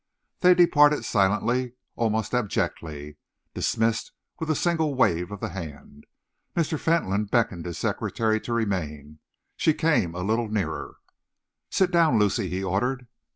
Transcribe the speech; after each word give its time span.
They 0.39 0.55
departed 0.55 1.05
silently, 1.05 1.73
almost 1.95 2.33
abjectly, 2.33 3.17
dismissed 3.53 4.11
with 4.39 4.49
a 4.49 4.55
single 4.55 4.95
wave 4.95 5.29
of 5.31 5.41
the 5.41 5.49
hand. 5.49 6.07
Mr. 6.55 6.79
Fentolin 6.79 7.25
beckoned 7.25 7.67
his 7.67 7.77
secretary 7.77 8.41
to 8.41 8.51
remain. 8.53 9.19
She 9.55 9.75
came 9.75 10.15
a 10.15 10.23
little 10.23 10.47
nearer. 10.47 10.95
"Sit 11.69 11.91
down, 11.91 12.17
Lucy," 12.17 12.49
he 12.49 12.63
ordered. 12.63 13.05